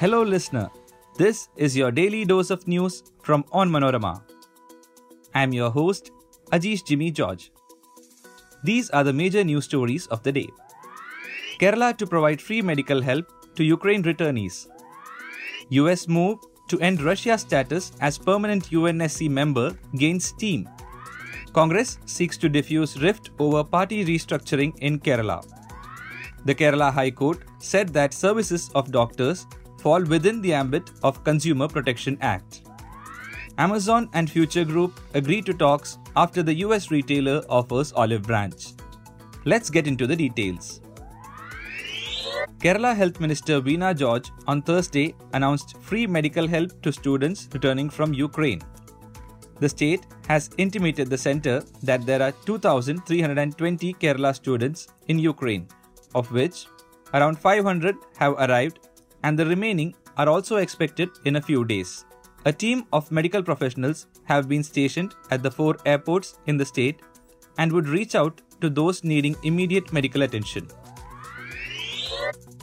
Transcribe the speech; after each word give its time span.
Hello, 0.00 0.22
listener. 0.22 0.70
This 1.16 1.48
is 1.56 1.76
your 1.76 1.90
daily 1.90 2.24
dose 2.24 2.50
of 2.50 2.68
news 2.68 3.02
from 3.24 3.42
Onmanorama. 3.52 4.22
I'm 5.34 5.52
your 5.52 5.70
host, 5.70 6.12
Ajish 6.52 6.84
Jimmy 6.84 7.10
George. 7.10 7.50
These 8.62 8.90
are 8.90 9.02
the 9.02 9.12
major 9.12 9.42
news 9.42 9.64
stories 9.64 10.06
of 10.06 10.22
the 10.22 10.30
day. 10.30 10.48
Kerala 11.58 11.96
to 11.96 12.06
provide 12.06 12.40
free 12.40 12.62
medical 12.62 13.02
help 13.02 13.26
to 13.56 13.64
Ukraine 13.64 14.04
returnees. 14.04 14.68
US 15.70 16.06
move 16.06 16.38
to 16.68 16.78
end 16.78 17.02
Russia's 17.02 17.40
status 17.40 17.90
as 18.00 18.18
permanent 18.18 18.70
UNSC 18.70 19.28
member 19.28 19.76
gains 19.96 20.26
steam. 20.26 20.68
Congress 21.52 21.98
seeks 22.06 22.36
to 22.36 22.48
diffuse 22.48 23.02
rift 23.02 23.30
over 23.40 23.64
party 23.64 24.04
restructuring 24.04 24.78
in 24.78 25.00
Kerala. 25.00 25.44
The 26.44 26.54
Kerala 26.54 26.92
High 26.92 27.10
Court 27.10 27.38
said 27.58 27.88
that 27.94 28.14
services 28.14 28.70
of 28.76 28.92
doctors 28.92 29.48
fall 29.78 30.02
within 30.04 30.40
the 30.40 30.52
ambit 30.52 30.90
of 31.02 31.22
Consumer 31.24 31.68
Protection 31.68 32.18
Act. 32.20 32.62
Amazon 33.58 34.08
and 34.12 34.30
Future 34.30 34.64
Group 34.64 35.00
agree 35.14 35.42
to 35.42 35.52
talks 35.52 35.98
after 36.16 36.42
the 36.42 36.54
US 36.66 36.90
retailer 36.90 37.42
offers 37.48 37.92
olive 37.92 38.22
branch. 38.22 38.72
Let's 39.44 39.70
get 39.70 39.86
into 39.86 40.06
the 40.06 40.16
details. 40.16 40.80
Kerala 42.60 42.94
Health 42.96 43.20
Minister 43.20 43.60
Veena 43.60 43.96
George 43.96 44.30
on 44.46 44.62
Thursday 44.62 45.14
announced 45.32 45.76
free 45.80 46.06
medical 46.06 46.46
help 46.46 46.80
to 46.82 46.92
students 46.92 47.48
returning 47.52 47.88
from 47.88 48.12
Ukraine. 48.12 48.60
The 49.60 49.68
state 49.68 50.06
has 50.28 50.50
intimated 50.56 51.08
the 51.10 51.18
centre 51.18 51.64
that 51.82 52.06
there 52.06 52.22
are 52.22 52.32
2,320 52.46 53.94
Kerala 53.94 54.34
students 54.34 54.88
in 55.08 55.18
Ukraine, 55.18 55.66
of 56.14 56.30
which 56.30 56.66
around 57.14 57.38
500 57.38 57.96
have 58.18 58.34
arrived 58.34 58.87
and 59.22 59.38
the 59.38 59.46
remaining 59.46 59.94
are 60.16 60.28
also 60.28 60.56
expected 60.56 61.10
in 61.24 61.36
a 61.36 61.42
few 61.42 61.64
days. 61.64 62.04
A 62.44 62.52
team 62.52 62.84
of 62.92 63.10
medical 63.10 63.42
professionals 63.42 64.06
have 64.24 64.48
been 64.48 64.62
stationed 64.62 65.14
at 65.30 65.42
the 65.42 65.50
four 65.50 65.76
airports 65.84 66.38
in 66.46 66.56
the 66.56 66.64
state 66.64 67.00
and 67.58 67.72
would 67.72 67.88
reach 67.88 68.14
out 68.14 68.40
to 68.60 68.70
those 68.70 69.04
needing 69.04 69.36
immediate 69.42 69.92
medical 69.92 70.22
attention. 70.22 70.68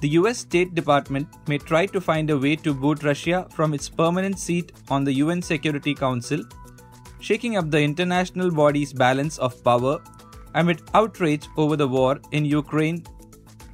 The 0.00 0.08
US 0.20 0.38
State 0.38 0.74
Department 0.74 1.28
may 1.48 1.58
try 1.58 1.86
to 1.86 2.00
find 2.00 2.30
a 2.30 2.38
way 2.38 2.56
to 2.56 2.74
boot 2.74 3.02
Russia 3.02 3.46
from 3.54 3.74
its 3.74 3.88
permanent 3.88 4.38
seat 4.38 4.72
on 4.90 5.04
the 5.04 5.12
UN 5.14 5.40
Security 5.40 5.94
Council, 5.94 6.42
shaking 7.20 7.56
up 7.56 7.70
the 7.70 7.80
international 7.80 8.50
body's 8.50 8.92
balance 8.92 9.38
of 9.38 9.62
power 9.64 10.00
amid 10.54 10.82
outrage 10.94 11.48
over 11.56 11.76
the 11.76 11.88
war 11.88 12.20
in 12.32 12.44
Ukraine, 12.44 13.04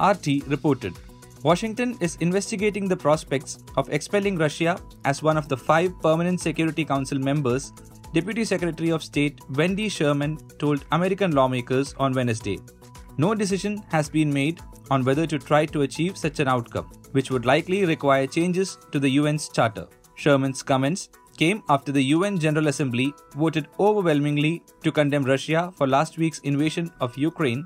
RT 0.01 0.47
reported. 0.47 0.95
Washington 1.42 1.96
is 2.00 2.16
investigating 2.16 2.86
the 2.86 2.96
prospects 2.96 3.60
of 3.78 3.88
expelling 3.88 4.36
Russia 4.36 4.78
as 5.06 5.22
one 5.22 5.38
of 5.38 5.48
the 5.48 5.56
five 5.56 5.98
permanent 6.02 6.38
Security 6.38 6.84
Council 6.84 7.19
members, 7.19 7.72
Deputy 8.12 8.44
Secretary 8.44 8.91
of 8.91 9.02
State 9.02 9.41
Wendy 9.50 9.88
Sherman 9.88 10.36
told 10.58 10.84
American 10.92 11.30
lawmakers 11.30 11.94
on 11.98 12.12
Wednesday. 12.12 12.58
No 13.16 13.34
decision 13.34 13.83
has 13.88 14.11
been 14.11 14.30
made 14.30 14.61
on 14.91 15.02
whether 15.02 15.27
to 15.27 15.38
try 15.38 15.64
to 15.64 15.83
achieve 15.83 16.18
such 16.18 16.41
an 16.41 16.48
outcome, 16.48 16.91
which 17.12 17.30
would 17.30 17.46
likely 17.46 17.86
require 17.86 18.27
changes 18.27 18.77
to 18.92 18.98
the 18.98 19.16
UN's 19.16 19.48
charter. 19.48 19.86
Sherman's 20.16 20.62
comments 20.62 21.08
came 21.38 21.62
after 21.70 21.91
the 21.91 22.02
UN 22.02 22.38
General 22.38 22.68
Assembly 22.68 23.14
voted 23.34 23.68
overwhelmingly 23.78 24.62
to 24.83 24.92
condemn 24.92 25.24
Russia 25.24 25.72
for 25.74 25.86
last 25.86 26.18
week's 26.18 26.41
invasion 26.41 26.91
of 27.00 27.16
Ukraine 27.16 27.64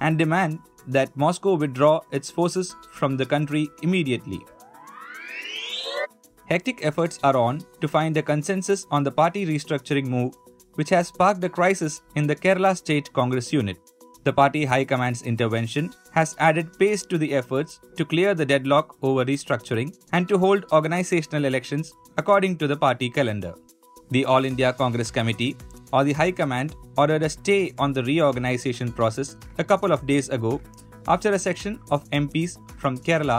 and 0.00 0.18
demand 0.18 0.58
that 0.88 1.16
Moscow 1.16 1.54
withdraw 1.54 2.00
its 2.12 2.30
forces 2.30 2.74
from 2.92 3.16
the 3.16 3.26
country 3.26 3.68
immediately. 3.82 4.40
Hectic 6.46 6.84
efforts 6.84 7.18
are 7.22 7.36
on 7.36 7.62
to 7.80 7.88
find 7.88 8.16
a 8.16 8.22
consensus 8.22 8.86
on 8.90 9.02
the 9.02 9.10
party 9.10 9.46
restructuring 9.46 10.06
move, 10.06 10.34
which 10.74 10.90
has 10.90 11.08
sparked 11.08 11.42
a 11.44 11.48
crisis 11.48 12.02
in 12.16 12.26
the 12.26 12.36
Kerala 12.36 12.76
State 12.76 13.12
Congress 13.12 13.52
unit. 13.52 13.78
The 14.24 14.32
party 14.32 14.64
high 14.64 14.84
command's 14.84 15.22
intervention 15.22 15.92
has 16.12 16.34
added 16.38 16.78
pace 16.78 17.02
to 17.06 17.18
the 17.18 17.34
efforts 17.34 17.80
to 17.96 18.04
clear 18.04 18.34
the 18.34 18.46
deadlock 18.46 18.96
over 19.02 19.24
restructuring 19.24 19.94
and 20.12 20.26
to 20.28 20.38
hold 20.38 20.64
organizational 20.72 21.44
elections 21.44 21.92
according 22.16 22.56
to 22.58 22.66
the 22.66 22.76
party 22.76 23.10
calendar. 23.10 23.54
The 24.10 24.24
All 24.24 24.44
India 24.44 24.72
Congress 24.72 25.10
Committee 25.10 25.56
or 25.94 26.02
the 26.02 26.12
High 26.12 26.32
Command 26.32 26.74
ordered 26.98 27.22
a 27.22 27.28
stay 27.28 27.72
on 27.78 27.92
the 27.92 28.02
reorganization 28.02 28.92
process 28.92 29.36
a 29.58 29.64
couple 29.72 29.92
of 29.92 30.06
days 30.06 30.28
ago 30.28 30.60
after 31.06 31.32
a 31.32 31.38
section 31.38 31.78
of 31.92 32.08
MPs 32.10 32.58
from 32.78 32.98
Kerala 32.98 33.38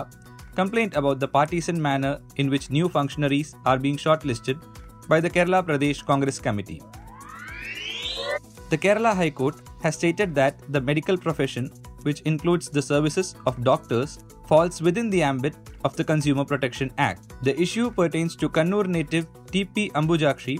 complained 0.55 0.93
about 0.95 1.19
the 1.19 1.27
partisan 1.27 1.81
manner 1.81 2.19
in 2.37 2.49
which 2.49 2.69
new 2.69 2.87
functionaries 2.87 3.55
are 3.65 3.77
being 3.77 3.97
shortlisted 3.97 4.63
by 5.09 5.19
the 5.19 5.29
Kerala 5.29 5.61
Pradesh 5.67 6.05
Congress 6.05 6.39
Committee. 6.39 6.81
The 8.69 8.77
Kerala 8.77 9.13
High 9.13 9.31
Court 9.31 9.61
has 9.81 9.95
stated 9.95 10.33
that 10.35 10.61
the 10.69 10.79
medical 10.79 11.17
profession, 11.17 11.69
which 12.03 12.21
includes 12.21 12.69
the 12.69 12.81
services 12.81 13.35
of 13.45 13.63
doctors, 13.65 14.19
falls 14.47 14.81
within 14.81 15.09
the 15.09 15.21
ambit 15.21 15.55
of 15.83 15.95
the 15.97 16.03
Consumer 16.03 16.45
Protection 16.45 16.89
Act. 16.97 17.33
The 17.43 17.59
issue 17.59 17.91
pertains 17.91 18.35
to 18.37 18.47
Kannur 18.47 18.87
native 18.87 19.27
TP 19.47 19.91
Ambujakshi, 19.91 20.59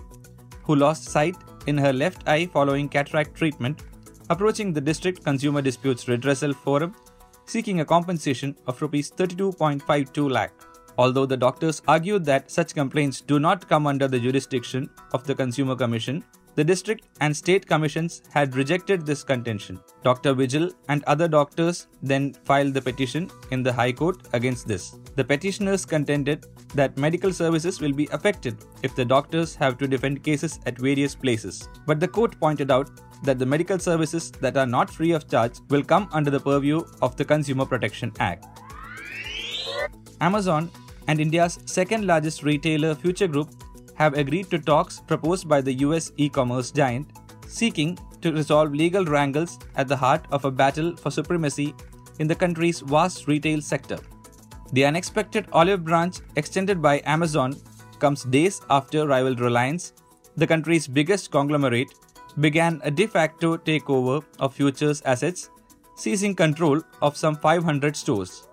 who 0.64 0.76
lost 0.76 1.06
sight 1.06 1.36
in 1.68 1.78
her 1.78 1.94
left 1.94 2.28
eye 2.28 2.46
following 2.46 2.90
cataract 2.90 3.36
treatment, 3.36 3.84
approaching 4.30 4.74
the 4.74 4.82
District 4.82 5.24
Consumer 5.24 5.62
Disputes 5.62 6.06
Redressal 6.06 6.56
Forum 6.56 6.96
seeking 7.46 7.80
a 7.80 7.86
compensation 7.86 8.56
of 8.68 8.82
Rs 8.82 9.12
32.52 9.12 10.30
lakh. 10.30 10.54
Although 10.98 11.26
the 11.26 11.38
doctors 11.38 11.82
argued 11.88 12.26
that 12.26 12.50
such 12.50 12.74
complaints 12.74 13.22
do 13.22 13.40
not 13.40 13.68
come 13.68 13.86
under 13.86 14.08
the 14.08 14.20
jurisdiction 14.20 14.90
of 15.14 15.26
the 15.26 15.36
Consumer 15.36 15.76
Commission, 15.76 16.24
the 16.56 16.64
district 16.64 17.06
and 17.20 17.36
state 17.36 17.68
commissions 17.68 18.22
had 18.32 18.56
rejected 18.56 19.06
this 19.06 19.24
contention. 19.24 19.80
Dr. 20.04 20.34
Vigil 20.34 20.72
and 20.88 21.04
other 21.04 21.28
doctors 21.28 21.88
then 22.02 22.34
filed 22.46 22.74
the 22.74 22.82
petition 22.82 23.30
in 23.52 23.62
the 23.62 23.74
High 23.74 23.92
Court 23.92 24.18
against 24.34 24.68
this. 24.68 24.98
The 25.16 25.24
petitioners 25.24 25.86
contended 25.86 26.46
that 26.74 26.98
medical 26.98 27.34
services 27.34 27.82
will 27.82 27.94
be 27.94 28.08
affected 28.12 28.58
if 28.84 28.96
the 28.96 29.06
doctors 29.06 29.56
have 29.56 29.78
to 29.80 29.88
defend 29.88 30.24
cases 30.24 30.60
at 30.66 30.78
various 30.78 31.16
places. 31.16 31.68
But 31.86 32.00
the 32.00 32.08
court 32.08 32.40
pointed 32.40 32.72
out 32.72 32.90
that 33.24 33.40
the 33.40 33.46
medical 33.46 33.80
services 33.80 34.32
that 34.32 34.58
are 34.58 34.66
not 34.66 34.90
free 34.90 35.12
of 35.12 35.30
charge 35.30 35.60
will 35.70 35.84
come 35.84 36.08
under 36.12 36.32
the 36.32 36.40
purview 36.40 36.84
of 37.02 37.16
the 37.16 37.26
Consumer 37.26 37.66
Protection 37.66 38.12
Act. 38.20 38.46
Amazon 40.22 40.70
and 41.08 41.20
India's 41.20 41.60
second 41.66 42.06
largest 42.08 42.44
retailer 42.44 42.96
Future 42.96 43.28
Group 43.28 43.50
have 43.96 44.18
agreed 44.18 44.50
to 44.52 44.60
talks 44.60 45.02
proposed 45.02 45.48
by 45.48 45.62
the 45.62 45.74
US 45.86 46.12
e 46.18 46.30
commerce 46.30 46.72
giant, 46.72 47.08
seeking 47.48 47.98
to 48.22 48.32
resolve 48.32 48.74
legal 48.74 49.06
wrangles 49.06 49.60
at 49.76 49.88
the 49.88 49.96
heart 49.96 50.26
of 50.32 50.46
a 50.46 50.52
battle 50.52 50.96
for 50.96 51.12
supremacy 51.12 51.74
in 52.20 52.28
the 52.28 52.36
country's 52.36 52.80
vast 52.80 53.28
retail 53.28 53.62
sector. 53.62 54.00
The 54.74 54.86
unexpected 54.86 55.48
olive 55.54 55.84
branch 55.84 56.18
extended 56.36 56.82
by 56.82 57.02
Amazon 57.06 57.56
comes 58.00 58.24
days 58.24 58.62
after 58.70 59.08
rival 59.08 59.36
Reliance, 59.36 59.94
the 60.36 60.48
country's 60.48 60.88
biggest 60.88 61.32
conglomerate, 61.32 61.94
began 62.40 62.82
a 62.84 62.92
de 62.92 63.08
facto 63.08 63.58
takeover 63.58 64.24
of 64.40 64.54
Future's 64.54 65.02
assets, 65.04 65.50
seizing 65.96 66.36
control 66.36 66.82
of 67.02 67.16
some 67.16 67.36
500 67.38 67.96
stores. 67.96 68.48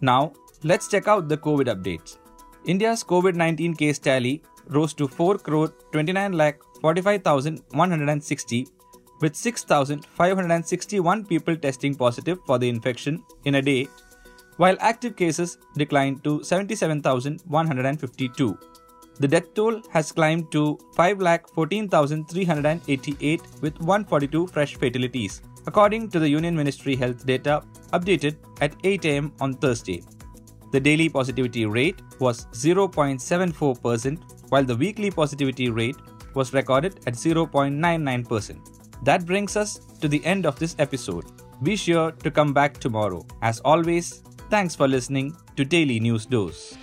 Now, 0.00 0.32
let's 0.62 0.88
check 0.88 1.08
out 1.08 1.28
the 1.28 1.36
COVID 1.36 1.66
updates. 1.66 2.18
India's 2.64 3.02
COVID 3.02 3.34
19 3.34 3.74
case 3.74 3.98
tally 3.98 4.40
rose 4.68 4.94
to 4.94 5.08
4 5.08 5.38
crore 5.38 5.72
29 5.92 6.32
lakh 6.32 6.60
45,160 6.80 8.68
with 9.20 9.34
6,561 9.36 11.24
people 11.24 11.56
testing 11.56 11.94
positive 11.94 12.38
for 12.46 12.58
the 12.58 12.68
infection 12.68 13.22
in 13.44 13.54
a 13.56 13.62
day, 13.62 13.88
while 14.56 14.76
active 14.80 15.16
cases 15.16 15.58
declined 15.76 16.24
to 16.24 16.42
77,152. 16.42 18.58
The 19.20 19.28
death 19.28 19.54
toll 19.54 19.80
has 19.90 20.10
climbed 20.10 20.50
to 20.52 20.78
5,14,388 20.96 23.60
with 23.60 23.78
142 23.78 24.46
fresh 24.48 24.74
fatalities, 24.76 25.42
according 25.66 26.08
to 26.10 26.18
the 26.18 26.28
Union 26.28 26.56
Ministry 26.56 26.96
Health 26.96 27.24
data 27.24 27.62
updated 27.92 28.34
at 28.60 28.74
8 28.82 29.06
am 29.06 29.32
on 29.40 29.54
Thursday. 29.54 30.02
The 30.72 30.80
daily 30.80 31.08
positivity 31.10 31.66
rate 31.66 32.00
was 32.18 32.46
0.74%, 32.46 34.18
while 34.48 34.64
the 34.64 34.74
weekly 34.76 35.10
positivity 35.10 35.68
rate 35.70 35.96
was 36.34 36.54
recorded 36.54 37.00
at 37.06 37.14
0.99%. 37.14 39.04
That 39.04 39.26
brings 39.26 39.56
us 39.56 39.78
to 40.00 40.08
the 40.08 40.24
end 40.24 40.46
of 40.46 40.58
this 40.58 40.74
episode. 40.78 41.26
Be 41.62 41.76
sure 41.76 42.10
to 42.12 42.30
come 42.30 42.54
back 42.54 42.78
tomorrow. 42.78 43.26
As 43.42 43.60
always, 43.60 44.22
thanks 44.48 44.74
for 44.74 44.88
listening 44.88 45.36
to 45.56 45.64
Daily 45.64 46.00
News 46.00 46.24
Dose. 46.24 46.76